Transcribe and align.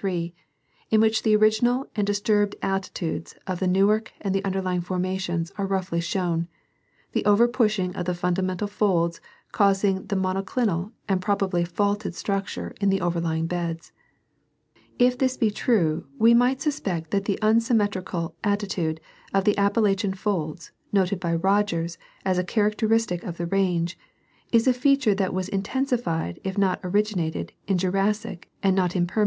3. 0.00 0.34
in 0.90 0.98
which 0.98 1.24
the 1.24 1.36
original 1.36 1.86
and 1.94 2.06
disturbed 2.06 2.56
attitudes 2.62 3.34
of 3.46 3.60
the 3.60 3.66
Newark 3.66 4.12
and 4.22 4.34
the 4.34 4.40
undei 4.40 4.64
lying 4.64 4.80
formations 4.80 5.52
are 5.58 5.66
roughly 5.66 6.00
shown, 6.00 6.48
the 7.12 7.22
over 7.26 7.46
pushing 7.46 7.94
of 7.94 8.06
the 8.06 8.14
fundamental 8.14 8.66
folds 8.66 9.20
causing 9.52 10.06
the 10.06 10.16
monoclinal 10.16 10.90
and 11.06 11.20
probably 11.20 11.66
faulted 11.66 12.14
structure 12.14 12.72
in 12.80 12.88
the 12.88 13.02
overlying 13.02 13.46
beds.* 13.46 13.92
If 14.98 15.18
this 15.18 15.36
be 15.36 15.50
true, 15.50 16.06
we 16.18 16.32
might 16.32 16.62
suspect 16.62 17.10
that 17.10 17.26
the 17.26 17.38
unsymmetrical 17.42 18.34
attitude 18.42 19.02
of 19.34 19.44
the 19.44 19.58
Appalachian 19.58 20.14
folds, 20.14 20.70
noted 20.94 21.20
by 21.20 21.34
Rogers 21.34 21.98
as 22.24 22.38
a 22.38 22.42
characteristic 22.42 23.22
of 23.22 23.36
the 23.36 23.44
range, 23.44 23.98
is 24.50 24.66
a 24.66 24.72
feature 24.72 25.14
that 25.16 25.34
was 25.34 25.50
intensified 25.50 26.40
if 26.42 26.56
not 26.56 26.80
originated 26.82 27.52
in 27.68 27.76
Jurassic 27.76 28.48
and 28.62 28.74
not 28.74 28.96
in 28.96 29.06
Permian 29.06 29.08
time. 29.08 29.16